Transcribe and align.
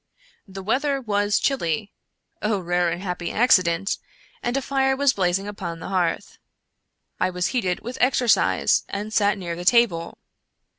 The 0.47 0.63
weather 0.63 0.99
was 0.99 1.37
chilly 1.39 1.93
(oh, 2.41 2.57
rare 2.57 2.89
and 2.89 3.03
happy 3.03 3.31
accident!), 3.31 3.99
and 4.41 4.57
a 4.57 4.61
fire 4.63 4.95
was 4.95 5.13
blazing 5.13 5.47
upon 5.47 5.77
the 5.77 5.89
hearth, 5.89 6.39
I 7.19 7.29
was 7.29 7.49
heated 7.49 7.81
with 7.81 7.99
exer 7.99 8.25
cise 8.27 8.81
and 8.89 9.13
sat 9.13 9.37
near 9.37 9.55
the 9.55 9.63
table. 9.63 10.17